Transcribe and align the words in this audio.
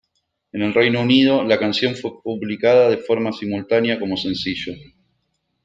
En 0.51 0.63
el 0.63 0.73
Reino 0.73 0.99
Unido, 1.01 1.43
la 1.43 1.59
canción 1.59 1.93
fue 1.95 2.23
publicada 2.23 2.89
de 2.89 2.97
forma 2.97 3.31
simultánea 3.31 3.99
como 3.99 4.17
sencillo. 4.17 4.73